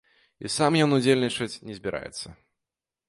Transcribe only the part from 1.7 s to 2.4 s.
збіраецца.